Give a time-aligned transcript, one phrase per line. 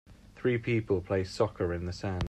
[0.35, 2.19] three people play soccer in the sand.